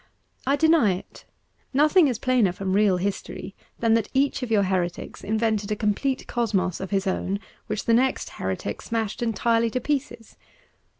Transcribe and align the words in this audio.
I 0.47 0.55
deny 0.55 0.93
it. 0.95 1.25
Nothing 1.75 2.07
is 2.07 2.17
plainer 2.17 2.51
from 2.53 2.73
real 2.73 2.97
history 2.97 3.53
than 3.81 3.93
that 3.93 4.09
each 4.15 4.41
of 4.41 4.49
your 4.49 4.63
heretics 4.63 5.23
invented 5.23 5.71
a 5.71 5.75
complete 5.75 6.25
cosmos 6.25 6.79
of 6.79 6.89
his 6.89 7.05
own 7.05 7.39
which 7.67 7.85
the 7.85 7.93
next 7.93 8.29
heretic 8.41 8.81
smashed 8.81 9.21
entirely 9.21 9.69
to 9.69 9.79
pieces. 9.79 10.37